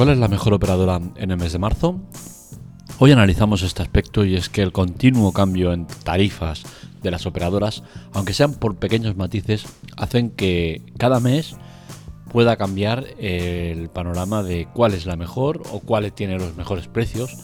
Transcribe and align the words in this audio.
¿Cuál 0.00 0.12
es 0.12 0.18
la 0.18 0.28
mejor 0.28 0.54
operadora 0.54 0.98
en 1.16 1.30
el 1.30 1.36
mes 1.36 1.52
de 1.52 1.58
marzo? 1.58 2.00
Hoy 3.00 3.12
analizamos 3.12 3.60
este 3.60 3.82
aspecto 3.82 4.24
y 4.24 4.34
es 4.34 4.48
que 4.48 4.62
el 4.62 4.72
continuo 4.72 5.30
cambio 5.34 5.74
en 5.74 5.86
tarifas 5.86 6.62
de 7.02 7.10
las 7.10 7.26
operadoras, 7.26 7.82
aunque 8.14 8.32
sean 8.32 8.54
por 8.54 8.76
pequeños 8.76 9.18
matices, 9.18 9.66
hacen 9.98 10.30
que 10.30 10.80
cada 10.96 11.20
mes 11.20 11.54
pueda 12.32 12.56
cambiar 12.56 13.08
el 13.18 13.90
panorama 13.90 14.42
de 14.42 14.66
cuál 14.72 14.94
es 14.94 15.04
la 15.04 15.16
mejor 15.16 15.64
o 15.70 15.80
cuál 15.80 16.10
tiene 16.14 16.38
los 16.38 16.56
mejores 16.56 16.88
precios. 16.88 17.36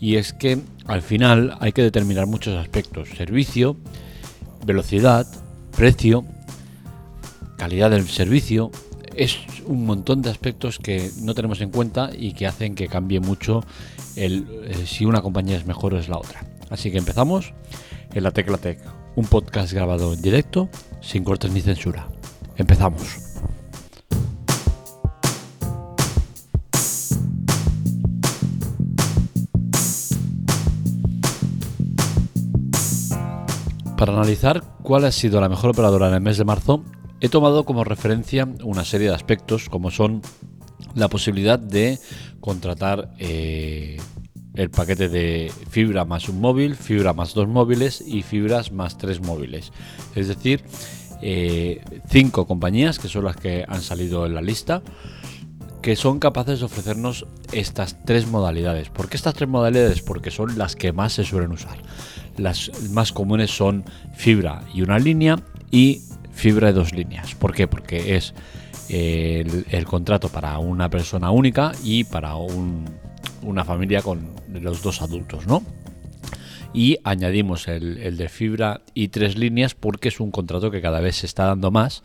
Y 0.00 0.16
es 0.16 0.32
que 0.32 0.60
al 0.86 1.02
final 1.02 1.58
hay 1.60 1.72
que 1.72 1.82
determinar 1.82 2.26
muchos 2.26 2.56
aspectos. 2.56 3.10
Servicio, 3.10 3.76
velocidad, 4.64 5.26
precio, 5.76 6.24
calidad 7.58 7.90
del 7.90 8.08
servicio, 8.08 8.70
es 9.16 9.38
un 9.66 9.86
montón 9.86 10.22
de 10.22 10.30
aspectos 10.30 10.78
que 10.78 11.10
no 11.22 11.34
tenemos 11.34 11.60
en 11.60 11.70
cuenta 11.70 12.10
y 12.16 12.32
que 12.32 12.46
hacen 12.46 12.74
que 12.74 12.88
cambie 12.88 13.20
mucho 13.20 13.64
el, 14.16 14.46
eh, 14.64 14.86
si 14.86 15.04
una 15.04 15.22
compañía 15.22 15.56
es 15.56 15.66
mejor 15.66 15.94
o 15.94 15.98
es 15.98 16.08
la 16.08 16.18
otra. 16.18 16.44
Así 16.70 16.90
que 16.90 16.98
empezamos 16.98 17.52
en 18.12 18.22
la 18.22 18.30
Tecla 18.30 18.58
Tech, 18.58 18.78
un 19.16 19.26
podcast 19.26 19.72
grabado 19.72 20.12
en 20.12 20.22
directo, 20.22 20.68
sin 21.00 21.24
cortes 21.24 21.50
ni 21.52 21.60
censura. 21.60 22.08
Empezamos. 22.56 23.02
Para 33.96 34.12
analizar 34.12 34.62
cuál 34.82 35.04
ha 35.04 35.12
sido 35.12 35.40
la 35.40 35.48
mejor 35.48 35.70
operadora 35.70 36.08
en 36.08 36.14
el 36.14 36.20
mes 36.20 36.36
de 36.36 36.44
marzo, 36.44 36.84
He 37.24 37.30
tomado 37.30 37.64
como 37.64 37.84
referencia 37.84 38.46
una 38.64 38.84
serie 38.84 39.08
de 39.08 39.14
aspectos 39.14 39.70
como 39.70 39.90
son 39.90 40.20
la 40.94 41.08
posibilidad 41.08 41.58
de 41.58 41.98
contratar 42.38 43.14
eh, 43.18 43.96
el 44.52 44.68
paquete 44.68 45.08
de 45.08 45.50
fibra 45.70 46.04
más 46.04 46.28
un 46.28 46.42
móvil, 46.42 46.74
fibra 46.74 47.14
más 47.14 47.32
dos 47.32 47.48
móviles 47.48 48.04
y 48.06 48.20
fibras 48.20 48.72
más 48.72 48.98
tres 48.98 49.22
móviles. 49.22 49.72
Es 50.14 50.28
decir, 50.28 50.64
eh, 51.22 51.82
cinco 52.10 52.46
compañías 52.46 52.98
que 52.98 53.08
son 53.08 53.24
las 53.24 53.36
que 53.36 53.64
han 53.66 53.80
salido 53.80 54.26
en 54.26 54.34
la 54.34 54.42
lista 54.42 54.82
que 55.80 55.96
son 55.96 56.18
capaces 56.18 56.58
de 56.58 56.66
ofrecernos 56.66 57.26
estas 57.52 58.04
tres 58.04 58.26
modalidades. 58.26 58.90
¿Por 58.90 59.08
qué 59.08 59.16
estas 59.16 59.32
tres 59.32 59.48
modalidades? 59.48 60.02
Porque 60.02 60.30
son 60.30 60.58
las 60.58 60.76
que 60.76 60.92
más 60.92 61.14
se 61.14 61.24
suelen 61.24 61.52
usar. 61.52 61.78
Las 62.36 62.70
más 62.90 63.12
comunes 63.12 63.50
son 63.50 63.82
fibra 64.14 64.62
y 64.74 64.82
una 64.82 64.98
línea 64.98 65.42
y 65.70 66.02
fibra 66.34 66.68
de 66.68 66.74
dos 66.74 66.92
líneas. 66.92 67.34
¿Por 67.34 67.54
qué? 67.54 67.66
Porque 67.66 68.16
es 68.16 68.34
el, 68.88 69.84
contrato 69.86 70.28
para 70.28 70.58
una 70.58 70.90
persona 70.90 71.30
única 71.30 71.72
y 71.82 72.04
para 72.04 72.34
una 72.36 73.64
familia 73.64 74.02
con 74.02 74.34
los 74.52 74.82
dos 74.82 75.02
adultos, 75.02 75.46
¿no? 75.46 75.62
Y 76.72 76.98
añadimos 77.04 77.68
el, 77.68 78.16
de 78.16 78.28
fibra 78.28 78.80
y 78.94 79.08
tres 79.08 79.38
líneas 79.38 79.74
porque 79.76 80.08
es 80.08 80.18
un 80.18 80.32
contrato 80.32 80.72
que 80.72 80.82
cada 80.82 81.00
vez 81.00 81.16
se 81.16 81.26
está 81.26 81.44
dando 81.44 81.70
más 81.70 82.02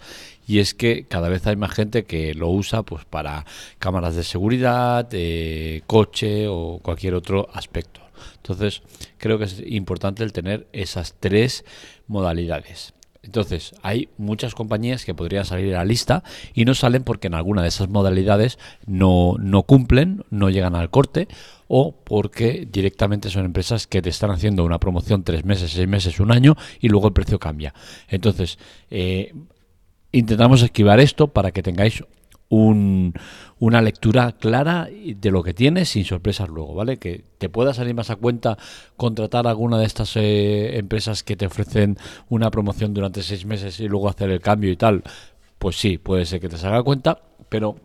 y 0.47 0.59
es 0.59 0.75
que 0.75 1.05
cada 1.05 1.27
vez 1.27 1.45
hay 1.47 1.55
más 1.55 1.71
gente 1.71 2.03
que 2.03 2.35
lo 2.35 2.49
usa 2.49 2.83
pues 2.83 3.03
para 3.03 3.45
cámaras 3.79 4.15
de 4.15 4.23
seguridad, 4.23 5.07
eh, 5.11 5.81
coche 5.87 6.47
o 6.47 6.79
cualquier 6.83 7.15
otro 7.15 7.49
aspecto. 7.51 8.01
Entonces 8.35 8.83
creo 9.17 9.39
que 9.39 9.45
es 9.45 9.59
importante 9.65 10.23
el 10.23 10.33
tener 10.33 10.67
esas 10.71 11.15
tres 11.19 11.65
modalidades. 12.07 12.93
Entonces, 13.21 13.75
hay 13.83 14.09
muchas 14.17 14.55
compañías 14.55 15.03
que 15.03 15.13
podrían 15.13 15.45
salir 15.45 15.75
a 15.75 15.79
la 15.79 15.85
lista 15.85 16.23
y 16.53 16.65
no 16.65 16.73
salen 16.73 17.03
porque 17.03 17.27
en 17.27 17.33
alguna 17.33 17.61
de 17.61 17.67
esas 17.67 17.89
modalidades 17.89 18.57
no, 18.85 19.35
no 19.39 19.63
cumplen, 19.63 20.23
no 20.29 20.49
llegan 20.49 20.75
al 20.75 20.89
corte 20.89 21.27
o 21.67 21.95
porque 22.03 22.67
directamente 22.71 23.29
son 23.29 23.45
empresas 23.45 23.87
que 23.87 24.01
te 24.01 24.09
están 24.09 24.31
haciendo 24.31 24.63
una 24.63 24.79
promoción 24.79 25.23
tres 25.23 25.45
meses, 25.45 25.71
seis 25.71 25.87
meses, 25.87 26.19
un 26.19 26.31
año 26.31 26.55
y 26.79 26.87
luego 26.87 27.07
el 27.07 27.13
precio 27.13 27.39
cambia. 27.39 27.73
Entonces, 28.07 28.57
eh, 28.89 29.33
intentamos 30.11 30.61
esquivar 30.61 30.99
esto 30.99 31.27
para 31.27 31.51
que 31.51 31.61
tengáis 31.61 32.03
una 32.49 33.81
lectura 33.81 34.31
clara 34.31 34.89
de 34.89 35.31
lo 35.31 35.43
que 35.43 35.53
tienes 35.53 35.89
sin 35.89 36.03
sorpresas 36.03 36.49
luego, 36.49 36.73
¿vale? 36.73 36.97
Que 36.97 37.23
te 37.37 37.49
pueda 37.49 37.73
salir 37.73 37.93
más 37.93 38.09
a 38.09 38.15
cuenta 38.15 38.57
contratar 38.97 39.47
alguna 39.47 39.77
de 39.77 39.85
estas 39.85 40.15
eh, 40.15 40.77
empresas 40.77 41.23
que 41.23 41.35
te 41.35 41.45
ofrecen 41.45 41.97
una 42.27 42.49
promoción 42.49 42.93
durante 42.93 43.21
seis 43.21 43.45
meses 43.45 43.79
y 43.79 43.87
luego 43.87 44.09
hacer 44.09 44.31
el 44.31 44.41
cambio 44.41 44.71
y 44.71 44.77
tal. 44.77 45.03
Pues 45.59 45.79
sí, 45.79 45.97
puede 45.97 46.25
ser 46.25 46.39
que 46.39 46.49
te 46.49 46.57
salga 46.57 46.79
a 46.79 46.83
cuenta, 46.83 47.21
pero 47.49 47.75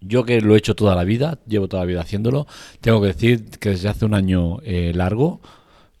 yo 0.00 0.24
que 0.24 0.40
lo 0.40 0.54
he 0.54 0.58
hecho 0.58 0.74
toda 0.74 0.94
la 0.94 1.04
vida, 1.04 1.38
llevo 1.46 1.68
toda 1.68 1.84
la 1.84 1.86
vida 1.86 2.00
haciéndolo, 2.00 2.46
tengo 2.80 3.00
que 3.00 3.08
decir 3.08 3.44
que 3.58 3.70
desde 3.70 3.88
hace 3.88 4.04
un 4.04 4.14
año 4.14 4.58
eh, 4.64 4.92
largo, 4.94 5.40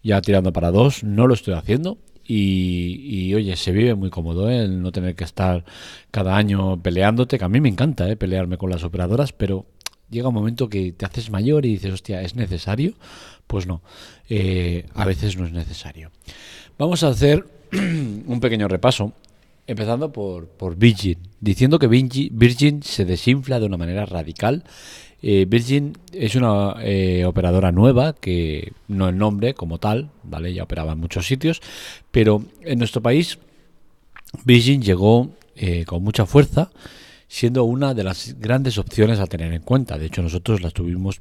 ya 0.02 0.20
tirando 0.20 0.52
para 0.52 0.70
dos, 0.70 1.04
no 1.04 1.26
lo 1.26 1.34
estoy 1.34 1.54
haciendo 1.54 1.98
y, 2.26 3.34
oye, 3.34 3.56
se 3.56 3.72
vive 3.72 3.94
muy 3.94 4.10
cómodo 4.10 4.50
¿eh? 4.50 4.64
el 4.64 4.80
no 4.80 4.92
tener 4.92 5.14
que 5.14 5.24
estar 5.24 5.64
cada 6.10 6.36
año 6.36 6.80
peleándote, 6.80 7.38
que 7.38 7.44
a 7.44 7.48
mí 7.48 7.60
me 7.60 7.68
encanta 7.68 8.08
¿eh? 8.08 8.16
pelearme 8.16 8.58
con 8.58 8.70
las 8.70 8.84
operadoras, 8.84 9.32
pero 9.32 9.66
llega 10.10 10.28
un 10.28 10.34
momento 10.34 10.68
que 10.68 10.92
te 10.92 11.04
haces 11.04 11.30
mayor 11.30 11.66
y 11.66 11.70
dices, 11.70 11.92
hostia, 11.92 12.22
¿es 12.22 12.36
necesario? 12.36 12.94
Pues 13.46 13.66
no, 13.66 13.82
eh, 14.28 14.86
a 14.94 15.04
veces 15.04 15.36
no 15.36 15.46
es 15.46 15.52
necesario. 15.52 16.10
Vamos 16.78 17.02
a 17.02 17.08
hacer 17.08 17.44
un 17.72 18.38
pequeño 18.40 18.68
repaso, 18.68 19.12
empezando 19.66 20.12
por, 20.12 20.48
por 20.48 20.76
Virgin, 20.76 21.18
diciendo 21.40 21.78
que 21.78 21.88
Virgin 21.88 22.82
se 22.82 23.04
desinfla 23.04 23.58
de 23.58 23.66
una 23.66 23.76
manera 23.76 24.06
radical 24.06 24.64
eh, 25.22 25.46
Virgin 25.48 25.96
es 26.12 26.34
una 26.34 26.74
eh, 26.80 27.24
operadora 27.24 27.70
nueva 27.70 28.12
que 28.12 28.72
no 28.88 29.08
el 29.08 29.16
nombre 29.16 29.54
como 29.54 29.78
tal, 29.78 30.10
¿vale? 30.24 30.52
Ya 30.52 30.64
operaba 30.64 30.92
en 30.92 30.98
muchos 30.98 31.26
sitios, 31.26 31.62
pero 32.10 32.44
en 32.62 32.78
nuestro 32.78 33.02
país 33.02 33.38
Virgin 34.44 34.82
llegó 34.82 35.30
eh, 35.54 35.84
con 35.84 36.02
mucha 36.02 36.26
fuerza, 36.26 36.70
siendo 37.28 37.64
una 37.64 37.94
de 37.94 38.04
las 38.04 38.34
grandes 38.40 38.78
opciones 38.78 39.20
a 39.20 39.26
tener 39.26 39.52
en 39.52 39.62
cuenta. 39.62 39.96
De 39.96 40.06
hecho, 40.06 40.22
nosotros 40.22 40.60
la 40.60 40.70
tuvimos 40.70 41.20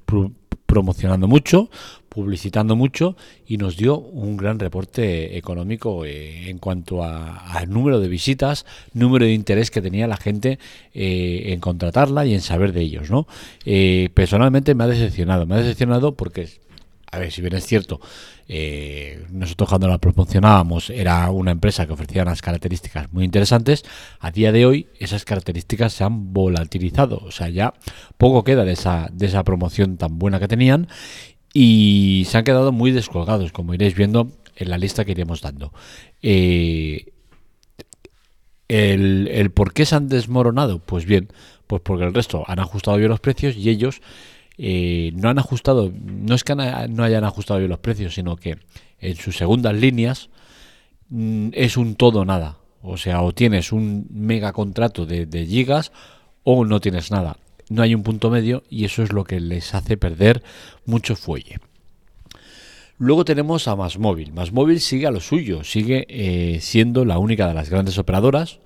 promocionando 0.72 1.28
mucho, 1.28 1.70
publicitando 2.08 2.78
mucho 2.78 3.18
y 3.46 3.58
nos 3.58 3.76
dio 3.76 3.98
un 4.00 4.38
gran 4.38 4.58
reporte 4.58 5.38
económico 5.38 6.06
eh, 6.06 6.50
en 6.50 6.60
cuanto 6.60 7.04
al 7.04 7.70
número 7.70 8.00
de 8.00 8.08
visitas, 8.08 8.66
número 8.94 9.26
de 9.26 9.34
interés 9.34 9.70
que 9.70 9.82
tenía 9.82 10.08
la 10.08 10.16
gente 10.16 10.60
eh, 10.94 11.48
en 11.48 11.60
contratarla 11.60 12.26
y 12.26 12.34
en 12.34 12.40
saber 12.40 12.72
de 12.72 12.84
ellos. 12.84 13.12
¿no? 13.12 13.28
Eh, 13.66 14.12
personalmente 14.14 14.74
me 14.74 14.86
ha 14.86 14.88
decepcionado, 14.88 15.46
me 15.46 15.56
ha 15.56 15.58
decepcionado 15.58 16.14
porque 16.14 16.48
a 17.12 17.20
ver, 17.20 17.32
si 17.32 17.42
bien 17.42 17.56
es 17.56 17.66
cierto, 17.66 18.00
nosotros 19.32 19.70
cuando 19.70 19.88
la 19.88 19.98
promocionábamos 19.98 20.90
era 20.90 21.30
una 21.30 21.52
empresa 21.52 21.86
que 21.86 21.94
ofrecía 21.94 22.24
unas 22.24 22.42
características 22.42 23.12
muy 23.12 23.26
interesantes, 23.26 23.84
a 24.20 24.32
día 24.32 24.52
de 24.52 24.66
hoy 24.66 24.88
esas 25.00 25.26
características 25.26 25.94
se 25.94 26.04
han 26.04 26.34
volatilizado, 26.34 27.18
o 27.18 27.32
sea, 27.32 27.50
ya 27.50 27.74
poco 28.18 28.44
queda 28.44 28.64
de 28.64 28.74
esa, 28.74 29.10
de 29.12 29.26
esa 29.26 29.44
promoción 29.44 29.98
tan 29.98 30.20
buena 30.20 30.40
que 30.40 30.48
tenían 30.48 30.88
y 31.54 32.26
se 32.28 32.38
han 32.38 32.44
quedado 32.44 32.72
muy 32.72 32.92
descolgados, 32.92 33.52
como 33.52 33.74
iréis 33.74 33.96
viendo 33.96 34.32
en 34.56 34.70
la 34.70 34.78
lista 34.78 35.06
que 35.06 35.12
iremos 35.12 35.42
dando. 35.42 35.74
Eh, 36.22 37.12
el, 38.68 39.52
por 39.52 39.74
qué 39.74 39.86
se 39.86 39.96
han 39.96 40.08
desmoronado? 40.08 40.80
Pues 40.80 41.06
bien, 41.06 41.30
pues 41.68 41.82
porque 41.82 42.06
el 42.06 42.14
resto 42.14 42.46
han 42.48 42.60
ajustado 42.60 42.98
bien 42.98 43.10
los 43.10 43.20
precios 43.20 43.58
y 43.58 43.70
ellos 43.70 44.02
eh, 44.64 45.12
no 45.16 45.30
han 45.30 45.40
ajustado, 45.40 45.92
no 45.92 46.36
es 46.36 46.44
que 46.44 46.54
no 46.54 47.04
hayan 47.04 47.24
ajustado 47.24 47.60
bien 47.60 47.72
los 47.72 47.80
precios, 47.80 48.14
sino 48.14 48.36
que 48.36 48.60
en 49.00 49.16
sus 49.16 49.36
segundas 49.36 49.74
líneas 49.74 50.30
mm, 51.10 51.50
es 51.54 51.78
un 51.78 51.96
todo 51.96 52.26
nada. 52.26 52.58
O 52.84 52.98
sea, 52.98 53.24
o 53.24 53.32
tienes 53.32 53.72
un 53.72 54.06
mega 54.12 54.54
contrato 54.54 55.08
de, 55.08 55.46
gigas 55.48 55.92
o 56.44 56.64
no 56.64 56.80
tienes 56.80 57.10
nada 57.10 57.38
no 57.70 57.84
hay 57.84 57.96
un 57.96 58.04
punto 58.04 58.30
medio 58.30 58.64
y 58.70 58.84
eso 58.84 59.02
es 59.02 59.14
lo 59.14 59.24
que 59.24 59.40
les 59.40 59.74
hace 59.74 59.96
perder 59.96 60.44
mucho 60.86 61.16
fuelle. 61.16 61.60
Luego 62.98 63.24
tenemos 63.24 63.70
a 63.70 63.78
Masmóvil. 63.78 64.34
Masmóvil 64.34 64.82
sigue 64.82 65.08
a 65.08 65.12
lo 65.12 65.22
suyo, 65.22 65.64
sigue 65.64 66.06
eh, 66.10 66.60
siendo 66.60 67.06
la 67.06 67.18
única 67.18 67.48
de 67.48 67.54
las 67.54 67.70
grandes 67.70 67.98
operadoras, 67.98 68.60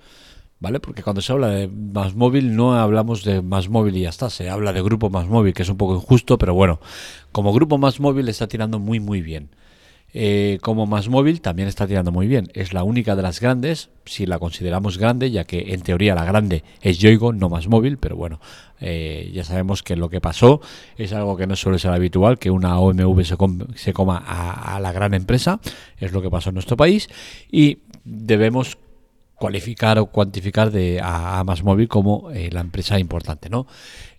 ¿vale? 0.60 0.80
Porque 0.80 1.04
cuando 1.04 1.22
se 1.22 1.32
habla 1.32 1.50
de 1.50 1.68
Masmóvil 1.68 2.56
no 2.56 2.76
hablamos 2.76 3.24
de 3.24 3.42
Masmóvil 3.42 3.98
y 3.98 4.02
ya 4.02 4.10
está, 4.10 4.30
se 4.30 4.50
habla 4.50 4.74
de 4.74 4.82
Grupo 4.82 5.10
Masmóvil, 5.10 5.54
que 5.54 5.64
es 5.64 5.70
un 5.70 5.78
poco 5.78 5.96
injusto, 5.96 6.38
pero 6.38 6.54
bueno, 6.54 6.80
como 7.32 7.54
Grupo 7.54 7.78
Masmóvil 7.78 8.30
está 8.30 8.48
tirando 8.48 8.80
muy 8.80 9.00
muy 9.00 9.22
bien. 9.22 9.50
Eh, 10.18 10.60
como 10.62 10.86
más 10.86 11.10
móvil 11.10 11.42
también 11.42 11.68
está 11.68 11.86
tirando 11.88 12.10
muy 12.10 12.28
bien. 12.28 12.48
Es 12.54 12.72
la 12.72 12.84
única 12.84 13.18
de 13.18 13.22
las 13.22 13.42
grandes, 13.42 13.90
si 14.06 14.26
la 14.26 14.40
consideramos 14.40 14.98
grande, 14.98 15.30
ya 15.30 15.44
que 15.44 15.74
en 15.74 15.82
teoría 15.82 16.16
la 16.16 16.24
grande 16.24 16.64
es 16.82 17.00
Yoigo, 17.00 17.34
no 17.34 17.50
más 17.50 17.68
móvil, 17.68 17.98
pero 17.98 18.16
bueno, 18.16 18.40
eh, 18.80 19.30
ya 19.34 19.44
sabemos 19.44 19.84
que 19.84 19.98
lo 19.98 20.08
que 20.08 20.22
pasó 20.22 20.62
es 20.96 21.12
algo 21.12 21.36
que 21.36 21.48
no 21.48 21.58
suele 21.58 21.80
ser 21.80 21.92
habitual, 21.92 22.40
que 22.40 22.50
una 22.50 22.80
OMV 22.80 23.26
se, 23.26 23.92
coma 23.92 24.24
a, 24.26 24.80
la 24.80 24.94
gran 24.94 25.14
empresa, 25.14 25.60
es 25.98 26.14
lo 26.14 26.22
que 26.22 26.30
pasó 26.30 26.48
en 26.48 26.54
nuestro 26.54 26.78
país 26.78 27.10
y 27.52 27.80
debemos 28.06 28.78
cualificar 29.36 30.00
o 30.00 30.08
cuantificar 30.08 30.72
de, 30.72 31.00
a, 31.04 31.44
Móvil 31.64 31.88
como 31.88 32.32
eh, 32.32 32.50
la 32.52 32.62
empresa 32.62 33.00
importante. 33.00 33.50
¿no? 33.50 33.68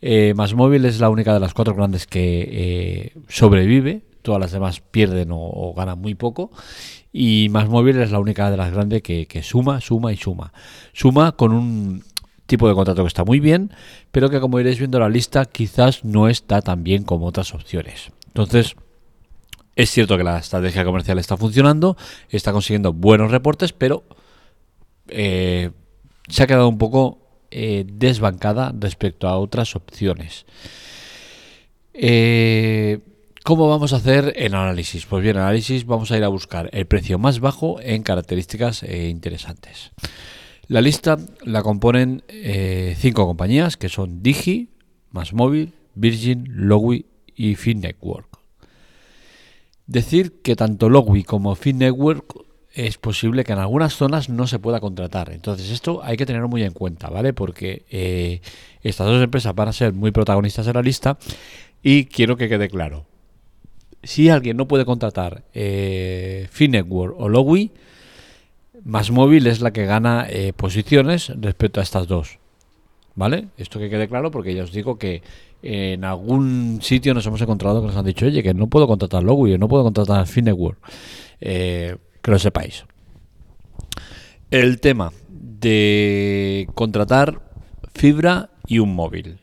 Eh, 0.01 0.35
es 0.37 1.01
la 1.01 1.11
única 1.11 1.35
de 1.35 1.41
las 1.41 1.55
cuatro 1.55 1.75
grandes 1.75 2.07
que 2.07 2.49
eh, 2.51 3.13
sobrevive, 3.29 4.03
todas 4.23 4.41
las 4.41 4.53
demás 4.53 4.81
pierden 4.81 5.29
o, 5.33 5.75
ganan 5.77 6.01
muy 6.01 6.15
poco. 6.15 6.51
Y 7.13 7.49
Más 7.51 7.69
Móvil 7.69 7.99
es 7.99 8.11
la 8.11 8.19
única 8.19 8.51
de 8.51 8.57
las 8.57 8.73
grandes 8.73 9.03
que, 9.03 9.27
que 9.27 9.43
suma, 9.43 9.81
suma 9.81 10.13
y 10.13 10.17
suma. 10.17 10.53
Suma 10.93 11.33
con 11.33 11.53
un 11.53 12.05
tipo 12.47 12.69
de 12.69 12.75
contrato 12.75 13.03
que 13.03 13.09
está 13.09 13.25
muy 13.25 13.41
bien, 13.41 13.73
pero 14.13 14.31
que 14.31 14.41
como 14.41 14.61
iréis 14.61 14.79
viendo 14.79 15.01
la 15.01 15.09
lista 15.09 15.45
quizás 15.47 16.05
no 16.05 16.29
está 16.29 16.61
tan 16.61 16.85
bien 16.85 17.05
como 17.05 17.27
otras 17.27 17.55
opciones. 17.55 18.11
Entonces, 18.29 18.77
es 19.77 19.91
cierto 19.91 20.17
que 20.17 20.25
la 20.25 20.39
estrategia 20.39 20.85
comercial 20.85 21.19
está 21.19 21.37
funcionando, 21.37 21.97
está 22.29 22.53
consiguiendo 22.53 22.93
buenos 22.93 23.31
reportes, 23.31 23.73
pero 23.73 24.05
eh, 25.09 25.71
se 26.29 26.43
ha 26.43 26.47
quedado 26.47 26.69
un 26.69 26.79
poco 26.79 27.19
eh, 27.51 27.85
desbancada 27.87 28.75
respecto 28.79 29.29
a 29.29 29.39
otras 29.39 29.77
opciones. 29.77 30.47
Eh, 31.95 33.01
¿Cómo 33.45 33.69
vamos 33.69 33.93
a 33.93 33.97
hacer 33.97 34.33
el 34.37 34.55
análisis? 34.55 35.07
Pues 35.07 35.23
bien, 35.23 35.37
análisis 35.37 35.87
vamos 35.87 36.11
a 36.11 36.17
ir 36.17 36.25
a 36.25 36.29
buscar 36.29 36.69
el 36.73 36.87
precio 36.87 37.19
más 37.19 37.39
bajo 37.39 37.81
en 37.81 38.03
características 38.03 38.83
interesantes. 38.83 39.93
La 40.67 40.81
lista 40.81 41.17
la 41.45 41.63
componen 41.63 42.25
cinco 42.97 43.25
compañías 43.25 43.77
que 43.77 43.89
son 43.89 44.21
Digi, 44.21 44.71
Más 45.13 45.33
Móvil, 45.33 45.75
Virgin, 45.95 46.45
Lowy 46.49 47.07
y 47.37 47.55
FinNetwork. 47.55 48.37
Decir 49.87 50.43
que 50.43 50.57
tanto 50.57 50.89
Lowy 50.89 51.23
como 51.23 51.55
FinNetwork 51.55 52.46
es 52.77 52.99
posible 52.99 53.43
que 53.43 53.53
en 53.53 53.59
algunas 53.59 53.95
zonas 53.95 54.29
no 54.29 54.47
se 54.47 54.59
pueda 54.59 54.81
contratar. 54.81 55.33
Entonces 55.33 55.71
esto 55.71 56.03
hay 56.05 56.19
que 56.19 56.27
tenerlo 56.27 56.47
muy 56.47 56.63
en 56.63 56.73
cuenta, 56.73 57.09
¿vale? 57.09 57.33
Porque 57.33 57.87
eh, 57.91 58.43
estas 58.83 59.07
dos 59.07 59.23
empresas 59.23 59.55
van 59.55 59.69
a 59.69 59.73
ser 59.73 59.95
muy 59.95 60.11
protagonistas 60.11 60.67
en 60.67 60.75
la 60.75 60.83
lista 60.83 61.17
y 61.83 62.05
quiero 62.05 62.37
que 62.37 62.51
quede 62.51 62.69
claro. 62.69 63.07
Si 64.03 64.29
alguien 64.29 64.59
no 64.59 64.69
puede 64.69 64.85
contratar 64.85 65.45
eh, 65.55 66.49
Finetwork 66.51 67.19
o 67.19 67.31
Lowy, 67.31 67.73
más 68.85 69.11
móvil 69.11 69.47
es 69.47 69.63
la 69.63 69.73
que 69.73 69.87
gana 69.87 70.27
eh, 70.29 70.53
posiciones 70.55 71.33
respecto 71.41 71.81
a 71.81 71.83
estas 71.83 72.07
dos. 72.07 72.39
¿Vale? 73.15 73.49
Esto 73.57 73.79
que 73.79 73.89
quede 73.89 74.07
claro 74.07 74.31
porque 74.31 74.55
ya 74.55 74.63
os 74.63 74.73
digo 74.73 74.99
que 74.99 75.23
en 75.63 76.05
algún 76.05 76.81
sitio 76.83 77.15
nos 77.15 77.27
hemos 77.27 77.41
encontrado 77.41 77.81
que 77.81 77.87
nos 77.87 77.97
han 77.97 78.05
dicho, 78.05 78.27
oye, 78.27 78.43
que 78.43 78.53
no 78.53 78.67
puedo 78.67 78.87
contratar 78.87 79.23
Lowy, 79.23 79.57
no 79.57 79.67
puedo 79.67 79.83
contratar 79.83 80.27
Finetwork. 80.27 80.79
Eh, 81.41 81.97
que 82.27 82.33
lo 82.33 82.41
sepáis. 82.41 82.85
El 84.51 84.81
tema 84.81 85.13
de 85.29 86.69
contratar 86.75 87.41
fibra 87.95 88.51
y 88.67 88.81
un 88.81 88.97
móvil. 88.97 89.39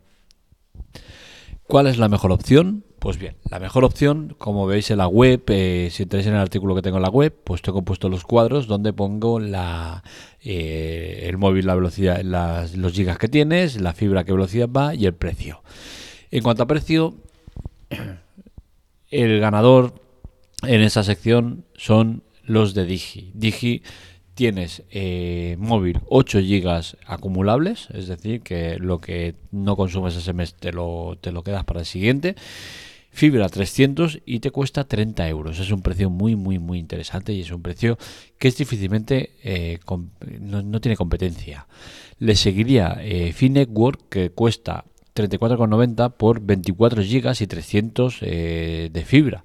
¿Cuál 1.65 1.87
es 1.87 1.97
la 1.97 2.09
mejor 2.09 2.33
opción? 2.33 2.83
Pues 2.99 3.17
bien, 3.17 3.37
la 3.49 3.59
mejor 3.59 3.85
opción, 3.85 4.35
como 4.37 4.67
veis 4.67 4.91
en 4.91 4.97
la 4.97 5.07
web, 5.07 5.43
eh, 5.47 5.87
si 5.91 6.03
entráis 6.03 6.27
en 6.27 6.33
el 6.33 6.41
artículo 6.41 6.75
que 6.75 6.81
tengo 6.81 6.97
en 6.97 7.03
la 7.03 7.09
web, 7.09 7.33
pues 7.45 7.61
tengo 7.61 7.83
puesto 7.83 8.09
los 8.09 8.25
cuadros 8.25 8.67
donde 8.67 8.91
pongo 8.91 9.39
la, 9.39 10.03
eh, 10.41 11.23
el 11.29 11.37
móvil, 11.37 11.67
la 11.67 11.75
velocidad, 11.75 12.21
los 12.21 12.91
gigas 12.91 13.17
que 13.17 13.29
tienes, 13.29 13.79
la 13.79 13.93
fibra, 13.93 14.25
qué 14.25 14.33
velocidad 14.33 14.67
va 14.69 14.93
y 14.93 15.05
el 15.05 15.13
precio. 15.13 15.63
En 16.31 16.43
cuanto 16.43 16.63
a 16.63 16.67
precio, 16.67 17.15
el 19.09 19.39
ganador 19.39 19.93
en 20.63 20.81
esa 20.81 21.03
sección 21.03 21.63
son 21.77 22.23
los 22.43 22.73
de 22.73 22.85
Digi. 22.85 23.31
Digi 23.33 23.81
tienes 24.33 24.83
eh, 24.89 25.55
móvil 25.59 25.99
8 26.07 26.39
gigas 26.41 26.97
acumulables, 27.05 27.87
es 27.91 28.07
decir, 28.07 28.41
que 28.41 28.77
lo 28.79 28.99
que 28.99 29.35
no 29.51 29.75
consumes 29.75 30.15
ese 30.15 30.33
mes 30.33 30.55
te 30.55 30.71
lo, 30.71 31.17
te 31.21 31.31
lo 31.31 31.43
quedas 31.43 31.63
para 31.65 31.81
el 31.81 31.85
siguiente. 31.85 32.35
Fibra 33.13 33.47
300 33.47 34.21
y 34.25 34.39
te 34.39 34.49
cuesta 34.49 34.85
30 34.85 35.29
euros. 35.29 35.59
Es 35.59 35.71
un 35.71 35.83
precio 35.83 36.09
muy, 36.09 36.35
muy, 36.35 36.57
muy 36.57 36.79
interesante 36.79 37.31
y 37.31 37.41
es 37.41 37.51
un 37.51 37.61
precio 37.61 37.95
que 38.39 38.47
es 38.47 38.57
difícilmente, 38.57 39.33
eh, 39.43 39.77
no, 40.39 40.81
tiene 40.81 40.97
competencia. 40.97 41.67
Le 42.17 42.35
seguiría 42.35 42.97
eh, 43.01 43.31
Finetwork 43.31 44.09
que 44.09 44.31
cuesta 44.31 44.85
34,90 45.15 46.13
por 46.17 46.41
24 46.41 47.03
gigas 47.03 47.41
y 47.41 47.47
300 47.47 48.17
eh, 48.21 48.89
de 48.91 49.05
fibra. 49.05 49.43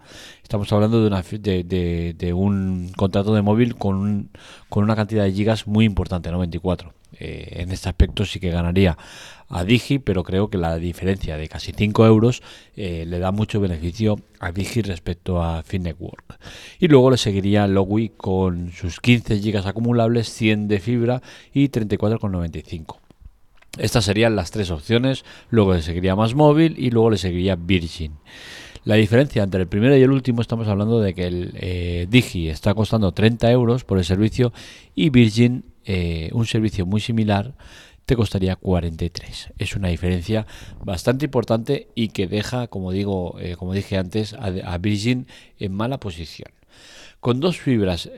Estamos 0.49 0.73
hablando 0.73 1.03
de, 1.03 2.33
un 2.33 2.91
contrato 2.97 3.35
de 3.35 3.43
móvil 3.43 3.75
con, 3.75 4.31
con, 4.71 4.83
una 4.83 4.97
cantidad 4.97 5.25
de 5.25 5.33
gigas 5.33 5.67
muy 5.67 5.85
importante, 5.85 6.31
no 6.31 6.39
24. 6.39 6.95
Eh, 7.21 7.57
en 7.61 7.71
este 7.71 7.91
aspecto 7.91 8.25
sí 8.25 8.41
que 8.41 8.49
ganaría 8.49 8.97
a 9.51 9.65
Digi, 9.65 9.99
pero 9.99 10.25
creo 10.25 10.49
que 10.49 10.57
la 10.57 10.79
diferencia 10.79 11.37
de 11.37 11.49
casi 11.49 11.73
5 11.73 12.07
euros 12.07 12.43
eh, 12.77 13.05
le 13.07 13.19
da 13.19 13.31
mucho 13.31 13.61
beneficio 13.61 14.17
a 14.41 14.51
Digi 14.51 14.81
respecto 14.81 15.43
a 15.43 15.63
FinNetwork. 15.63 16.39
Y 16.79 16.89
luego 16.89 17.11
le 17.11 17.19
seguiría 17.19 17.67
Lowy 17.67 18.13
con 18.17 18.73
sus 18.73 19.01
15 19.01 19.41
gigas 19.41 19.67
acumulables, 19.67 20.33
100 20.33 20.67
de 20.67 20.81
fibra 20.81 21.21
y 21.53 21.69
34,95. 21.69 22.97
Estas 23.77 24.07
serían 24.07 24.35
las 24.35 24.51
tres 24.51 24.71
opciones, 24.71 25.27
luego 25.51 25.75
le 25.75 25.83
seguiría 25.83 26.17
más 26.17 26.35
móvil 26.35 26.75
y 26.79 26.91
luego 26.91 27.11
le 27.11 27.19
seguiría 27.19 27.55
Virgin. 27.55 28.15
La 28.85 28.95
diferencia 28.95 29.43
entre 29.43 29.63
el 29.63 29.69
primero 29.69 29.97
y 29.97 30.03
el 30.03 30.11
último 30.11 30.41
estamos 30.41 30.69
hablando 30.69 31.01
de 31.01 31.15
que 31.15 31.27
el 31.27 31.53
eh, 31.55 32.07
Digi 32.09 32.49
está 32.49 32.75
costando 32.75 33.13
30 33.13 33.51
euros 33.51 33.85
por 33.85 33.99
el 33.99 34.05
servicio 34.05 34.53
y 34.95 35.11
Virgin, 35.11 35.65
eh, 35.85 36.31
un 36.33 36.47
servicio 36.47 36.87
muy 36.87 37.01
similar, 37.01 37.55
te 38.07 38.17
costaría 38.17 38.57
43. 38.57 39.53
Es 39.59 39.77
una 39.77 39.89
diferencia 39.89 40.47
bastante 40.83 41.27
importante 41.27 41.89
y 41.95 42.09
que 42.09 42.27
deja, 42.27 42.69
como 42.69 42.93
digo, 42.93 43.37
eh, 43.39 43.57
como 43.57 43.75
dije 43.75 43.99
antes, 43.99 44.35
a, 44.35 44.79
Virgin 44.79 45.27
en 45.59 45.73
mala 45.73 46.01
posición. 46.01 46.51
Con 47.21 47.41
dos 47.41 47.59
fibras, 47.59 48.09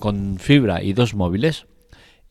con 0.00 0.38
fibra 0.38 0.82
y 0.82 0.92
dos 0.92 1.14
móviles, 1.14 1.66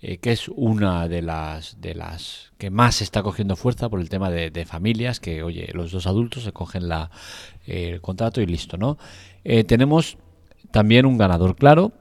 eh, 0.01 0.18
que 0.18 0.31
es 0.31 0.48
una 0.48 1.10
de 1.10 1.22
las, 1.22 1.81
de 1.81 1.94
las 1.94 2.54
que 2.57 2.69
más 2.69 3.01
está 3.01 3.22
cogiendo 3.22 3.57
fuerza 3.57 3.90
por 3.90 4.00
el 4.00 4.10
tema 4.10 4.30
de, 4.30 4.66
familias, 4.66 5.19
que 5.19 5.44
oye, 5.44 5.69
los 5.74 5.92
dos 5.92 6.07
adultos 6.07 6.44
se 6.44 6.54
cogen 6.54 6.88
la, 6.88 7.12
el 7.66 8.00
contrato 8.00 8.42
y 8.42 8.46
listo, 8.46 8.78
¿no? 8.78 8.98
Eh, 9.44 9.66
tenemos 9.66 10.18
también 10.72 11.06
un 11.06 11.18
ganador 11.18 11.57
claro. 11.57 11.92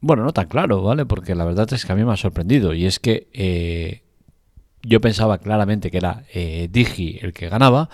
Bueno, 0.00 0.24
no 0.24 0.32
tan 0.32 0.48
claro, 0.48 0.82
¿vale? 0.82 1.04
Porque 1.04 1.34
la 1.34 1.44
verdad 1.44 1.70
es 1.74 1.84
que 1.84 1.92
a 1.92 1.96
mí 1.96 2.04
me 2.04 2.12
ha 2.12 2.16
sorprendido 2.16 2.72
y 2.72 2.86
es 2.86 2.98
que 2.98 3.28
eh, 3.34 4.02
yo 4.82 5.02
pensaba 5.02 5.38
claramente 5.38 5.90
que 5.90 5.98
era 5.98 6.24
Digi 6.70 7.18
el 7.20 7.34
que 7.34 7.50
ganaba 7.50 7.90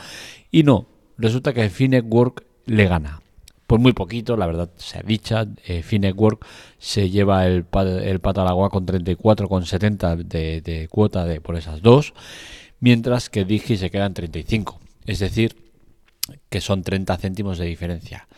y 0.52 0.62
no, 0.62 0.86
resulta 1.18 1.52
que 1.52 1.68
Finetwork 1.68 2.44
le 2.66 2.86
gana 2.86 3.22
por 3.66 3.80
muy 3.80 3.92
poquito, 3.92 4.36
la 4.36 4.46
verdad 4.46 4.70
se 4.76 4.98
ha 4.98 5.02
dicha, 5.02 5.46
eh, 5.66 5.82
Finetwork 5.82 6.46
se 6.78 7.10
lleva 7.10 7.46
el, 7.46 7.66
el 8.02 8.20
pata 8.20 8.42
al 8.42 8.48
agua 8.48 8.70
con 8.70 8.86
34,70 8.86 10.16
de, 10.24 10.60
de 10.60 10.88
cuota 10.88 11.24
de 11.24 11.40
por 11.40 11.56
esas 11.56 11.82
dos, 11.82 12.14
mientras 12.80 13.28
que 13.28 13.44
Digi 13.44 13.76
se 13.76 13.90
queda 13.90 14.06
en 14.06 14.14
35, 14.14 14.80
es 15.06 15.18
decir, 15.18 15.56
que 16.48 16.60
son 16.60 16.82
30 16.82 17.16
céntimos 17.16 17.58
de 17.58 17.66
diferencia. 17.66 18.28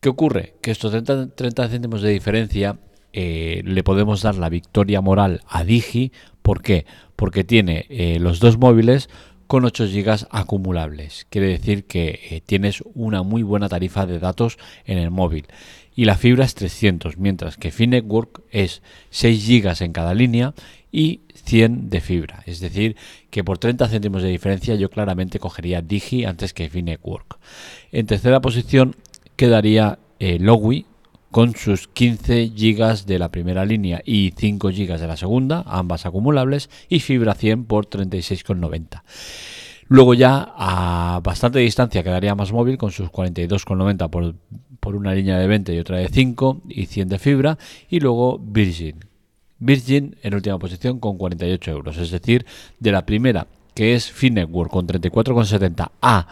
¿Qué 0.00 0.08
ocurre? 0.08 0.54
Que 0.60 0.72
estos 0.72 0.92
30, 0.92 1.68
céntimos 1.68 2.02
de 2.02 2.10
diferencia 2.10 2.78
eh, 3.12 3.62
le 3.64 3.84
podemos 3.84 4.22
dar 4.22 4.34
la 4.36 4.48
victoria 4.48 5.00
moral 5.00 5.42
a 5.46 5.64
Digi, 5.64 6.12
¿por 6.42 6.62
qué? 6.62 6.86
Porque 7.14 7.44
tiene 7.44 7.86
eh, 7.88 8.18
los 8.18 8.40
dos 8.40 8.58
móviles 8.58 9.08
con 9.52 9.66
8 9.66 9.84
GB 9.84 10.28
acumulables. 10.30 11.26
Quiere 11.28 11.48
decir 11.48 11.84
que 11.84 12.20
eh, 12.30 12.40
tienes 12.40 12.82
una 12.94 13.22
muy 13.22 13.42
buena 13.42 13.68
tarifa 13.68 14.06
de 14.06 14.18
datos 14.18 14.56
en 14.86 14.96
el 14.96 15.10
móvil. 15.10 15.46
Y 15.94 16.06
la 16.06 16.16
fibra 16.16 16.46
es 16.46 16.54
300, 16.54 17.18
mientras 17.18 17.58
que 17.58 17.70
Finetwork 17.70 18.40
es 18.50 18.80
6 19.10 19.46
GB 19.46 19.84
en 19.84 19.92
cada 19.92 20.14
línea 20.14 20.54
y 20.90 21.20
100 21.34 21.90
de 21.90 22.00
fibra. 22.00 22.42
Es 22.46 22.60
decir, 22.60 22.96
que 23.28 23.44
por 23.44 23.58
30 23.58 23.88
céntimos 23.88 24.22
de 24.22 24.30
diferencia 24.30 24.74
yo 24.76 24.88
claramente 24.88 25.38
cogería 25.38 25.82
Digi 25.82 26.24
antes 26.24 26.54
que 26.54 26.70
Finetwork. 26.70 27.38
En 27.90 28.06
tercera 28.06 28.40
posición 28.40 28.96
quedaría 29.36 29.98
eh, 30.18 30.38
Lowy 30.40 30.86
con 31.32 31.56
sus 31.56 31.88
15 31.88 32.50
GB 32.50 33.06
de 33.06 33.18
la 33.18 33.30
primera 33.30 33.64
línea 33.64 34.02
y 34.04 34.34
5 34.36 34.68
GB 34.68 34.98
de 34.98 35.06
la 35.08 35.16
segunda, 35.16 35.64
ambas 35.66 36.06
acumulables, 36.06 36.70
y 36.88 37.00
fibra 37.00 37.34
100 37.34 37.64
por 37.64 37.86
36,90. 37.86 39.02
Luego 39.88 40.14
ya 40.14 40.52
a 40.56 41.20
bastante 41.24 41.58
distancia 41.58 42.02
quedaría 42.02 42.34
más 42.34 42.52
móvil 42.52 42.78
con 42.78 42.92
sus 42.92 43.08
42,90 43.08 44.10
por, 44.10 44.34
por 44.78 44.94
una 44.94 45.14
línea 45.14 45.38
de 45.38 45.46
20 45.46 45.74
y 45.74 45.78
otra 45.78 45.96
de 45.96 46.08
5 46.08 46.62
y 46.68 46.86
100 46.86 47.08
de 47.08 47.18
fibra. 47.18 47.58
Y 47.88 48.00
luego 48.00 48.38
Virgin. 48.38 49.04
Virgin 49.58 50.16
en 50.22 50.34
última 50.34 50.58
posición 50.58 51.00
con 51.00 51.16
48 51.16 51.70
euros. 51.70 51.96
Es 51.96 52.10
decir, 52.10 52.44
de 52.78 52.92
la 52.92 53.06
primera 53.06 53.46
que 53.74 53.94
es 53.94 54.10
Finetwork 54.10 54.70
con 54.70 54.86
34,70 54.86 55.90
a 56.00 56.28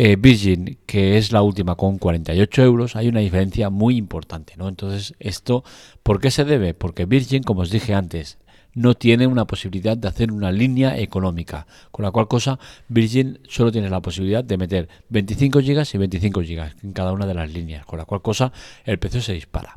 eh, 0.00 0.14
Virgin, 0.14 0.78
que 0.86 1.18
es 1.18 1.32
la 1.32 1.42
última 1.42 1.74
con 1.74 1.98
48 1.98 2.62
euros, 2.62 2.94
hay 2.94 3.08
una 3.08 3.18
diferencia 3.18 3.68
muy 3.68 3.96
importante, 3.96 4.54
¿no? 4.56 4.68
Entonces, 4.68 5.16
esto, 5.18 5.64
¿por 6.04 6.20
qué 6.20 6.30
se 6.30 6.44
debe? 6.44 6.72
Porque 6.72 7.04
Virgin, 7.04 7.42
como 7.42 7.62
os 7.62 7.70
dije 7.72 7.94
antes, 7.94 8.38
no 8.74 8.94
tiene 8.94 9.26
una 9.26 9.44
posibilidad 9.48 9.96
de 9.96 10.06
hacer 10.06 10.30
una 10.30 10.52
línea 10.52 10.96
económica, 10.96 11.66
con 11.90 12.04
la 12.04 12.12
cual 12.12 12.28
cosa 12.28 12.60
Virgin 12.86 13.40
solo 13.48 13.72
tiene 13.72 13.90
la 13.90 14.00
posibilidad 14.00 14.44
de 14.44 14.56
meter 14.56 14.88
25 15.08 15.62
gigas 15.62 15.92
y 15.92 15.98
25 15.98 16.42
gigas 16.42 16.76
en 16.84 16.92
cada 16.92 17.10
una 17.10 17.26
de 17.26 17.34
las 17.34 17.52
líneas, 17.52 17.84
con 17.84 17.98
la 17.98 18.04
cual 18.04 18.22
cosa 18.22 18.52
el 18.84 19.00
precio 19.00 19.20
se 19.20 19.32
dispara. 19.32 19.76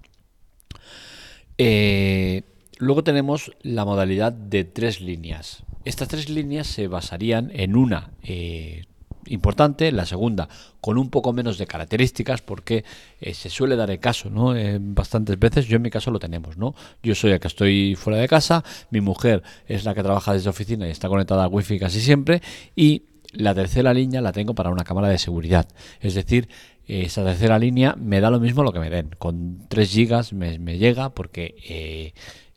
Eh, 1.57 2.43
luego 2.77 3.03
tenemos 3.03 3.53
la 3.63 3.85
modalidad 3.85 4.33
de 4.33 4.65
tres 4.65 5.01
líneas. 5.01 5.63
Estas 5.83 6.09
tres 6.09 6.29
líneas 6.29 6.67
se 6.67 6.87
basarían 6.87 7.49
en 7.55 7.75
una 7.75 8.11
eh, 8.21 8.83
importante, 9.27 9.91
la 9.91 10.05
segunda 10.05 10.47
con 10.81 10.97
un 10.97 11.09
poco 11.09 11.31
menos 11.31 11.57
de 11.57 11.67
características 11.67 12.41
porque 12.41 12.83
eh, 13.21 13.33
se 13.33 13.49
suele 13.49 13.75
dar 13.75 13.91
el 13.91 13.99
caso, 13.99 14.29
¿no? 14.29 14.55
Eh, 14.55 14.79
bastantes 14.81 15.37
veces, 15.39 15.67
yo 15.67 15.77
en 15.77 15.83
mi 15.83 15.91
caso 15.91 16.11
lo 16.11 16.19
tenemos, 16.19 16.57
¿no? 16.57 16.73
Yo 17.03 17.15
soy 17.15 17.31
el 17.31 17.39
que 17.39 17.47
estoy 17.47 17.95
fuera 17.95 18.19
de 18.19 18.27
casa, 18.27 18.63
mi 18.89 18.99
mujer 18.99 19.43
es 19.67 19.85
la 19.85 19.93
que 19.93 20.03
trabaja 20.03 20.33
desde 20.33 20.49
oficina 20.49 20.87
y 20.87 20.91
está 20.91 21.07
conectada 21.07 21.43
al 21.43 21.53
wifi 21.53 21.79
casi 21.79 22.01
siempre 22.01 22.41
y 22.75 23.03
la 23.33 23.53
tercera 23.53 23.93
línea 23.93 24.19
la 24.21 24.33
tengo 24.33 24.55
para 24.55 24.71
una 24.71 24.83
cámara 24.83 25.07
de 25.07 25.17
seguridad, 25.17 25.67
es 26.01 26.15
decir, 26.15 26.49
esa 26.87 27.23
tercera 27.23 27.57
línea 27.57 27.95
me 27.97 28.19
da 28.19 28.29
lo 28.29 28.39
mismo 28.39 28.63
lo 28.63 28.73
que 28.73 28.79
me 28.79 28.89
den, 28.89 29.11
con 29.17 29.67
3 29.69 29.89
gigas 29.89 30.33
me, 30.33 30.57
llega 30.77 31.09
porque 31.11 31.55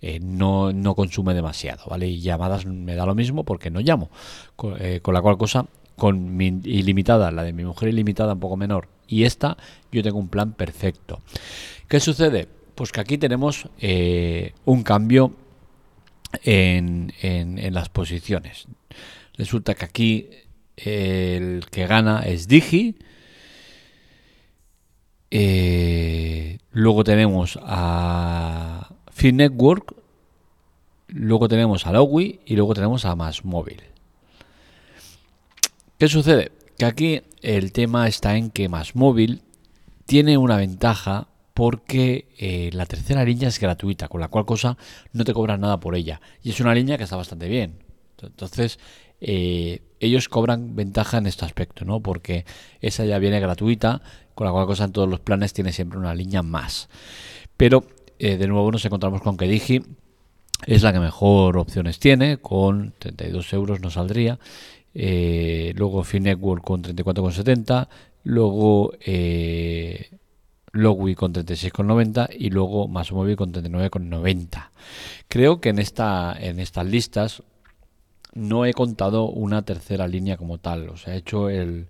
eh, 0.00 0.18
no, 0.21 0.73
no, 0.73 0.97
consume 0.97 1.35
demasiado, 1.35 1.85
¿vale? 1.88 2.09
Y 2.09 2.21
llamadas 2.21 2.66
me 2.66 2.97
da 2.97 3.06
lo 3.06 3.14
mismo 3.14 3.44
porque 3.44 3.71
no 3.71 3.80
llamo, 3.80 4.11
con 4.56 5.14
la 5.14 5.21
cual 5.21 5.38
cosa 5.38 5.66
con 5.96 6.36
mi 6.36 6.46
ilimitada, 6.64 7.30
la 7.30 7.44
de 7.44 7.52
mi 7.52 7.64
mujer 7.64 7.88
ilimitada 7.88 8.34
un 8.34 8.40
poco 8.40 8.56
menor, 8.56 8.88
y 9.06 9.24
esta 9.24 9.56
yo 9.92 10.02
tengo 10.02 10.18
un 10.18 10.28
plan 10.28 10.52
perfecto. 10.52 11.20
¿Qué 11.88 12.00
sucede? 12.00 12.48
Pues 12.74 12.90
que 12.90 13.00
aquí 13.00 13.18
tenemos 13.18 13.68
eh, 13.78 14.52
un 14.64 14.82
cambio 14.82 15.34
en, 16.42 17.12
en, 17.22 17.74
las 17.74 17.88
posiciones. 17.88 18.66
Resulta 19.36 19.74
que 19.74 19.84
aquí 19.84 20.30
el 20.76 21.66
que 21.70 21.86
gana 21.86 22.22
es 22.22 22.48
Digi. 22.48 22.96
Eh, 25.30 26.58
luego 26.72 27.04
tenemos 27.04 27.58
a 27.62 28.90
Fin 29.12 29.36
Network. 29.36 29.94
Luego 31.08 31.48
tenemos 31.48 31.86
a 31.86 31.92
Lowy 31.92 32.40
y 32.44 32.56
luego 32.56 32.74
tenemos 32.74 33.04
a 33.04 33.14
Más 33.14 33.44
Móvil. 33.44 33.93
¿Qué 35.98 36.08
sucede? 36.08 36.50
Que 36.76 36.86
aquí 36.86 37.22
el 37.40 37.70
tema 37.72 38.08
está 38.08 38.36
en 38.36 38.50
que 38.50 38.68
Más 38.68 38.96
Móvil 38.96 39.42
tiene 40.06 40.36
una 40.36 40.56
ventaja 40.56 41.28
porque 41.54 42.26
eh, 42.36 42.70
la 42.72 42.84
tercera 42.84 43.24
línea 43.24 43.48
es 43.48 43.60
gratuita, 43.60 44.08
con 44.08 44.20
la 44.20 44.26
cual 44.26 44.44
cosa 44.44 44.76
no 45.12 45.24
te 45.24 45.32
cobran 45.32 45.60
nada 45.60 45.78
por 45.78 45.94
ella. 45.94 46.20
Y 46.42 46.50
es 46.50 46.58
una 46.58 46.74
línea 46.74 46.98
que 46.98 47.04
está 47.04 47.14
bastante 47.14 47.48
bien. 47.48 47.78
Entonces, 48.20 48.80
eh, 49.20 49.82
ellos 50.00 50.28
cobran 50.28 50.74
ventaja 50.74 51.18
en 51.18 51.26
este 51.26 51.44
aspecto, 51.44 51.84
¿no? 51.84 52.00
Porque 52.00 52.44
esa 52.80 53.04
ya 53.04 53.20
viene 53.20 53.38
gratuita, 53.38 54.02
con 54.34 54.46
la 54.48 54.52
cual 54.52 54.66
cosa 54.66 54.84
en 54.84 54.92
todos 54.92 55.08
los 55.08 55.20
planes 55.20 55.52
tiene 55.52 55.72
siempre 55.72 56.00
una 56.00 56.14
línea 56.14 56.42
más. 56.42 56.88
Pero, 57.56 57.84
eh, 58.18 58.36
de 58.36 58.48
nuevo, 58.48 58.72
nos 58.72 58.84
encontramos 58.84 59.22
con 59.22 59.36
que 59.36 59.46
Digi 59.46 59.80
es 60.66 60.82
la 60.82 60.92
que 60.92 60.98
mejor 60.98 61.56
opciones 61.56 62.00
tiene, 62.00 62.38
con 62.38 62.94
32 62.98 63.52
euros 63.52 63.80
nos 63.80 63.92
saldría 63.92 64.40
eh, 64.94 65.72
luego 65.76 66.04
Finetwork 66.04 66.64
con 66.64 66.82
34,70, 66.82 67.88
luego 68.22 68.92
eh, 69.04 70.10
con 70.72 71.32
36,90 71.32 72.28
y 72.36 72.50
luego 72.50 72.88
Masomóvil 72.88 73.36
con 73.36 73.52
39,90. 73.52 74.70
Creo 75.28 75.60
que 75.60 75.70
en, 75.70 75.78
esta, 75.78 76.36
en 76.38 76.60
estas 76.60 76.86
listas 76.86 77.42
no 78.34 78.64
he 78.64 78.72
contado 78.72 79.28
una 79.28 79.62
tercera 79.62 80.08
línea 80.08 80.36
como 80.36 80.58
tal, 80.58 80.88
o 80.88 80.96
sea, 80.96 81.14
he 81.14 81.18
hecho 81.18 81.48
el, 81.48 81.86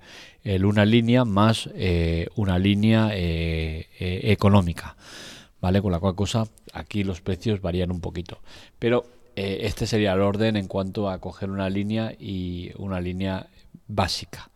una 0.64 0.84
línea 0.84 1.24
más 1.24 1.70
eh, 1.74 2.28
una 2.36 2.58
línea 2.58 3.10
eh, 3.12 3.86
económica, 3.98 4.96
¿vale? 5.60 5.80
Con 5.80 5.92
la 5.92 6.00
cual 6.00 6.14
cosa 6.14 6.46
aquí 6.74 7.02
los 7.02 7.22
precios 7.22 7.62
varían 7.62 7.90
un 7.90 8.00
poquito, 8.00 8.40
pero 8.78 9.06
eh, 9.36 9.60
este 9.62 9.86
sería 9.86 10.12
el 10.12 10.20
orden 10.20 10.56
en 10.56 10.68
cuanto 10.68 11.08
a 11.08 11.18
coger 11.18 11.50
una 11.50 11.68
línea 11.68 12.14
y 12.18 12.70
una 12.76 13.00
línea 13.00 13.48
básica. 13.88 14.50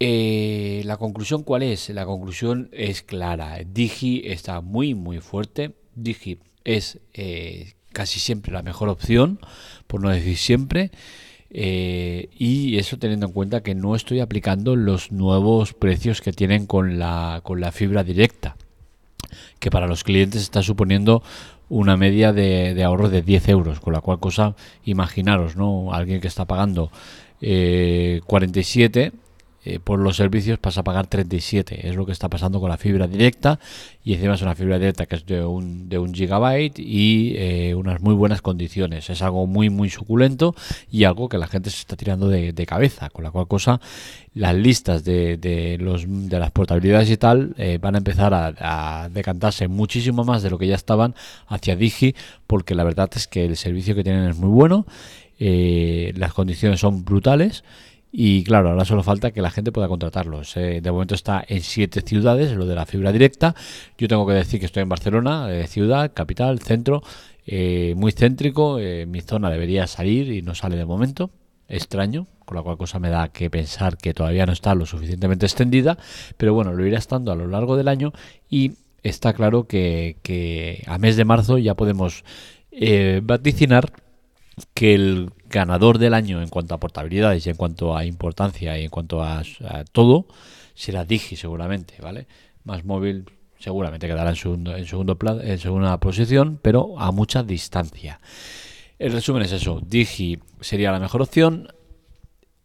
Eh, 0.00 0.82
la 0.84 0.96
conclusión 0.96 1.44
cuál 1.44 1.62
es? 1.62 1.88
La 1.90 2.04
conclusión 2.04 2.68
es 2.72 3.02
clara. 3.02 3.58
Digi 3.64 4.22
está 4.24 4.60
muy 4.60 4.94
muy 4.94 5.20
fuerte. 5.20 5.72
Digi 5.94 6.38
es 6.64 6.98
eh, 7.14 7.74
casi 7.92 8.18
siempre 8.18 8.52
la 8.52 8.62
mejor 8.62 8.88
opción, 8.88 9.38
por 9.86 10.00
no 10.00 10.10
decir 10.10 10.36
siempre. 10.36 10.90
y 11.50 12.76
eso 12.78 12.98
teniendo 12.98 13.26
en 13.26 13.32
cuenta 13.32 13.62
que 13.62 13.76
no 13.76 13.94
estoy 13.94 14.18
aplicando 14.18 14.74
los 14.74 15.12
nuevos 15.12 15.72
precios 15.72 16.20
que 16.20 16.32
tienen 16.32 16.66
con 16.66 16.98
la, 16.98 17.40
con 17.44 17.60
la 17.60 17.70
fibra 17.70 18.02
directa, 18.02 18.56
que 19.60 19.70
para 19.70 19.86
los 19.86 20.02
clientes 20.02 20.42
está 20.42 20.62
suponiendo 20.62 21.22
una 21.68 21.96
media 21.96 22.32
de, 22.32 22.82
ahorro 22.84 23.08
de 23.08 23.22
10 23.22 23.48
euros, 23.48 23.80
con 23.80 23.92
la 23.92 24.00
cual 24.00 24.18
cosa, 24.18 24.54
imaginaros, 24.84 25.56
¿no? 25.56 25.92
Alguien 25.92 26.20
que 26.20 26.28
está 26.28 26.44
pagando 26.44 26.90
eh, 27.40 28.20
47 28.26 29.12
eh, 29.66 29.78
por 29.82 29.98
los 29.98 30.16
servicios 30.16 30.58
pasa 30.58 30.82
a 30.82 30.84
pagar 30.84 31.06
37. 31.06 31.88
Es 31.88 31.96
lo 31.96 32.04
que 32.04 32.12
está 32.12 32.28
pasando 32.28 32.60
con 32.60 32.68
la 32.68 32.76
fibra 32.76 33.06
directa 33.06 33.58
y 34.04 34.12
encima 34.12 34.34
es 34.34 34.42
una 34.42 34.54
fibra 34.54 34.78
directa 34.78 35.06
que 35.06 35.16
es 35.16 35.24
de 35.24 35.42
un, 35.42 35.88
de 35.88 35.98
un 35.98 36.12
gigabyte 36.12 36.78
y 36.78 37.34
eh, 37.36 37.74
unas 37.74 38.02
muy 38.02 38.14
buenas 38.14 38.42
condiciones. 38.42 39.08
Es 39.08 39.22
algo 39.22 39.46
muy 39.46 39.70
muy 39.70 39.88
suculento 39.88 40.54
y 40.90 41.04
algo 41.04 41.30
que 41.30 41.38
la 41.38 41.46
gente 41.46 41.70
se 41.70 41.78
está 41.78 41.96
tirando 41.96 42.28
de, 42.28 42.52
cabeza, 42.66 43.10
con 43.10 43.24
la 43.24 43.30
cual 43.30 43.46
cosa 43.46 43.80
las 44.34 44.54
listas 44.54 45.04
de, 45.04 45.36
de, 45.36 45.78
los, 45.78 46.04
de 46.06 46.38
las 46.38 46.50
portabilidades 46.50 47.10
y 47.10 47.16
tal 47.16 47.54
eh, 47.56 47.78
van 47.80 47.94
a 47.94 47.98
empezar 47.98 48.32
a, 48.34 49.08
decantarse 49.10 49.68
muchísimo 49.68 50.24
más 50.24 50.42
de 50.42 50.50
lo 50.50 50.58
que 50.58 50.66
ya 50.66 50.74
estaban 50.74 51.14
hacia 51.46 51.76
Digi 51.76 52.14
porque 52.46 52.74
la 52.74 52.84
verdad 52.84 53.10
es 53.14 53.26
que 53.26 53.44
el 53.44 53.56
servicio 53.56 53.94
que 53.94 54.02
tienen 54.02 54.28
es 54.28 54.36
muy 54.36 54.48
bueno, 54.48 54.86
las 55.38 56.32
condiciones 56.32 56.80
son 56.80 57.04
brutales 57.04 57.64
y 58.16 58.44
claro, 58.44 58.68
ahora 58.70 58.84
solo 58.84 59.02
falta 59.02 59.32
que 59.32 59.42
la 59.42 59.50
gente 59.50 59.72
pueda 59.72 59.88
contratarlos. 59.88 60.54
de 60.54 60.80
momento 60.92 61.16
está 61.16 61.44
en 61.48 61.62
siete 61.62 62.00
ciudades, 62.00 62.52
lo 62.52 62.64
de 62.64 62.76
la 62.76 62.86
fibra 62.86 63.10
directa. 63.10 63.56
Yo 63.98 64.06
tengo 64.06 64.24
que 64.24 64.34
decir 64.34 64.60
que 64.60 64.66
estoy 64.66 64.84
en 64.84 64.88
Barcelona, 64.88 65.52
eh, 65.52 65.66
ciudad, 65.66 66.12
capital, 66.14 66.60
centro, 66.60 67.02
eh, 67.44 67.92
muy 67.96 68.12
céntrico. 68.12 68.78
Eh, 68.78 69.06
mi 69.06 69.20
zona 69.20 69.50
debería 69.50 69.88
salir 69.88 70.30
y 70.30 70.42
no 70.42 70.54
sale 70.54 70.76
de 70.76 70.84
momento. 70.84 71.32
Extraño, 71.66 72.28
con 72.44 72.56
la 72.56 72.62
cual 72.62 72.76
cosa 72.76 73.00
me 73.00 73.10
da 73.10 73.30
que 73.30 73.50
pensar 73.50 73.96
que 73.96 74.14
todavía 74.14 74.46
no 74.46 74.52
está 74.52 74.76
lo 74.76 74.86
suficientemente 74.86 75.46
extendida. 75.46 75.98
Pero 76.36 76.54
bueno, 76.54 76.72
lo 76.72 76.86
irá 76.86 76.98
estando 76.98 77.32
a 77.32 77.34
lo 77.34 77.48
largo 77.48 77.76
del 77.76 77.88
año 77.88 78.12
y 78.48 78.74
está 79.02 79.32
claro 79.32 79.66
que, 79.66 80.18
que 80.22 80.84
a 80.86 80.98
mes 80.98 81.16
de 81.16 81.24
marzo 81.24 81.58
ya 81.58 81.74
podemos 81.74 82.22
vaticinar 83.22 83.92
que 84.74 84.94
el 84.94 85.30
ganador 85.48 85.98
del 85.98 86.14
año 86.14 86.42
en 86.42 86.48
cuanto 86.48 86.74
a 86.74 86.80
portabilidades 86.80 87.46
y 87.46 87.50
en 87.50 87.56
cuanto 87.56 87.96
a 87.96 88.04
importancia 88.04 88.78
y 88.78 88.84
en 88.84 88.90
cuanto 88.90 89.22
a, 89.22 89.42
todo 89.92 90.26
será 90.74 91.04
Digi 91.04 91.36
seguramente, 91.36 91.94
¿vale? 92.00 92.26
Más 92.64 92.84
móvil 92.84 93.26
seguramente 93.58 94.06
quedará 94.06 94.30
en 94.30 94.36
segundo, 94.36 94.76
en 94.76 94.86
segundo 94.86 95.16
en 95.42 95.58
segunda 95.58 95.98
posición, 95.98 96.58
pero 96.60 96.98
a 96.98 97.12
mucha 97.12 97.42
distancia. 97.42 98.20
El 98.98 99.12
resumen 99.12 99.42
es 99.42 99.52
eso, 99.52 99.80
Digi 99.84 100.38
sería 100.60 100.92
la 100.92 101.00
mejor 101.00 101.22
opción. 101.22 101.68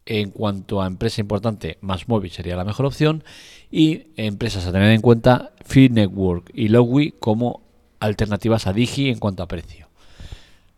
En 0.06 0.30
cuanto 0.30 0.82
a 0.82 0.86
empresa 0.86 1.20
importante, 1.20 1.78
más 1.82 2.08
móvil 2.08 2.32
sería 2.32 2.56
la 2.56 2.64
mejor 2.64 2.86
opción. 2.86 3.22
Y 3.70 4.08
empresas 4.16 4.66
a 4.66 4.72
tener 4.72 4.90
en 4.90 5.02
cuenta, 5.02 5.52
Feed 5.64 5.92
Network 5.92 6.50
y 6.52 6.68
Lowy 6.68 7.12
como 7.12 7.62
alternativas 8.00 8.66
a 8.66 8.72
Digi 8.72 9.10
en 9.10 9.18
cuanto 9.18 9.42
a 9.42 9.48
precio. 9.48 9.89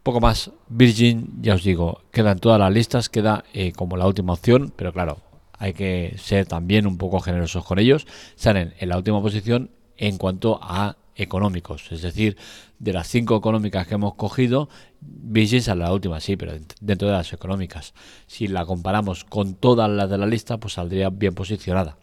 Poco 0.03 0.21
más, 0.21 0.51
Virgin, 0.69 1.41
ya 1.41 1.55
os 1.55 1.63
digo, 1.63 2.03
quedan 2.11 2.41
todas 2.41 2.59
las 2.59 2.73
listas, 2.73 3.09
queda 3.09 3.45
eh, 3.53 3.73
como 3.73 3.97
la 3.97 4.07
última 4.07 4.33
opción, 4.33 4.73
pero 4.75 4.93
claro, 4.93 5.19
hay 5.59 5.75
que 5.75 6.17
ser 6.19 6.47
también 6.47 6.89
un 6.89 6.99
poco 6.99 7.21
generosos 7.21 7.65
con 7.65 7.79
ellos. 7.79 8.07
Salen 8.35 8.75
en 8.81 8.89
la 8.89 8.97
última 8.97 9.23
posición 9.23 9.71
en 9.97 10.19
cuanto 10.19 10.59
a 10.61 10.97
económicos, 11.15 11.93
es 11.93 12.03
decir, 12.03 12.37
de 12.81 12.93
las 12.93 13.07
cinco 13.07 13.37
económicas 13.37 13.87
que 13.87 13.95
hemos 13.95 14.15
cogido, 14.15 14.69
Virgin 15.01 15.63
sale 15.63 15.83
la 15.83 15.93
última, 15.93 16.19
sí, 16.19 16.37
pero 16.37 16.55
dentro 16.81 17.07
de 17.07 17.15
las 17.15 17.33
económicas. 17.33 17.95
Si 18.27 18.49
la 18.49 18.67
comparamos 18.67 19.25
con 19.25 19.55
todas 19.55 19.89
las 19.89 20.11
de 20.11 20.19
la 20.19 20.27
lista, 20.27 20.59
pues 20.59 20.75
saldría 20.75 21.11
bien 21.11 21.35
posicionada. 21.35 21.97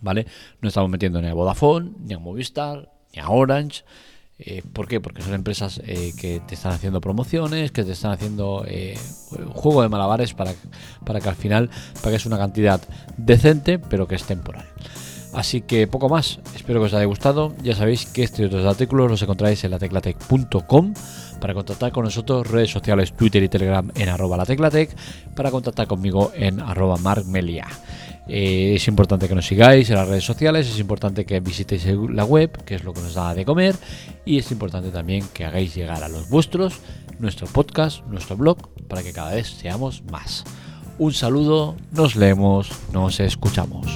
¿Vale? 0.00 0.26
No 0.62 0.68
estamos 0.68 0.88
metiendo 0.88 1.20
ni 1.20 1.28
a 1.28 1.34
Vodafone, 1.34 1.90
ni 1.98 2.14
a 2.14 2.18
Movistar, 2.18 2.90
ni 3.12 3.20
a 3.20 3.28
Orange, 3.28 3.84
Eh, 4.42 4.62
¿Por 4.72 4.88
qué? 4.88 5.00
Porque 5.00 5.20
son 5.22 5.34
empresas 5.34 5.82
eh, 5.84 6.14
que 6.18 6.40
te 6.46 6.54
están 6.54 6.72
haciendo 6.72 7.00
promociones, 7.02 7.72
que 7.72 7.84
te 7.84 7.92
están 7.92 8.12
haciendo 8.12 8.64
eh, 8.66 8.98
juego 9.52 9.82
de 9.82 9.90
malabares 9.90 10.32
para, 10.32 10.52
para 11.04 11.20
que 11.20 11.28
al 11.28 11.36
final 11.36 11.68
pagues 12.02 12.24
una 12.24 12.38
cantidad 12.38 12.80
decente, 13.18 13.78
pero 13.78 14.08
que 14.08 14.14
es 14.14 14.24
temporal. 14.24 14.66
Así 15.32 15.60
que 15.60 15.86
poco 15.86 16.08
más, 16.08 16.40
espero 16.56 16.80
que 16.80 16.86
os 16.86 16.94
haya 16.94 17.04
gustado. 17.04 17.54
Ya 17.62 17.74
sabéis 17.74 18.06
que 18.06 18.22
estos 18.22 18.46
otros 18.46 18.66
artículos 18.66 19.10
los 19.10 19.22
encontráis 19.22 19.62
en 19.64 19.70
lateclatec.com 19.70 20.94
para 21.40 21.54
contactar 21.54 21.92
con 21.92 22.04
nosotros, 22.04 22.46
redes 22.46 22.70
sociales, 22.70 23.12
Twitter 23.12 23.42
y 23.42 23.48
Telegram 23.48 23.90
en 23.94 24.08
arroba 24.08 24.36
lateclatec, 24.36 24.94
para 25.34 25.50
contactar 25.50 25.86
conmigo 25.86 26.32
en 26.34 26.60
arroba 26.60 26.96
markmelia. 26.96 27.66
Eh, 28.28 28.74
es 28.76 28.86
importante 28.86 29.28
que 29.28 29.34
nos 29.34 29.46
sigáis 29.46 29.88
en 29.90 29.96
las 29.96 30.06
redes 30.06 30.24
sociales, 30.24 30.68
es 30.68 30.78
importante 30.78 31.24
que 31.24 31.40
visitéis 31.40 31.86
la 31.86 32.24
web, 32.24 32.62
que 32.64 32.76
es 32.76 32.84
lo 32.84 32.92
que 32.92 33.00
nos 33.00 33.14
da 33.14 33.34
de 33.34 33.44
comer, 33.44 33.74
y 34.24 34.38
es 34.38 34.52
importante 34.52 34.90
también 34.90 35.24
que 35.32 35.44
hagáis 35.44 35.74
llegar 35.74 36.04
a 36.04 36.08
los 36.08 36.28
vuestros 36.28 36.80
nuestro 37.18 37.46
podcast, 37.46 38.04
nuestro 38.06 38.36
blog, 38.36 38.58
para 38.88 39.02
que 39.02 39.12
cada 39.12 39.34
vez 39.34 39.48
seamos 39.48 40.02
más. 40.10 40.44
Un 40.98 41.12
saludo, 41.12 41.76
nos 41.92 42.16
leemos, 42.16 42.70
nos 42.92 43.20
escuchamos. 43.20 43.86